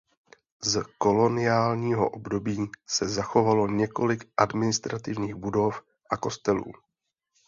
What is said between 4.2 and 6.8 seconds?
administrativních budov a kostelů.